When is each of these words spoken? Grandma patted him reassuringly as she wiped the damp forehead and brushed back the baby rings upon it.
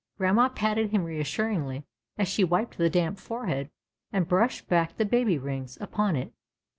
Grandma 0.17 0.49
patted 0.49 0.89
him 0.89 1.03
reassuringly 1.03 1.83
as 2.17 2.27
she 2.27 2.43
wiped 2.43 2.75
the 2.79 2.89
damp 2.89 3.19
forehead 3.19 3.69
and 4.11 4.27
brushed 4.27 4.67
back 4.67 4.97
the 4.97 5.05
baby 5.05 5.37
rings 5.37 5.77
upon 5.79 6.15
it. 6.15 6.33